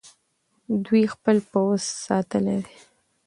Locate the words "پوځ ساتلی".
1.51-2.57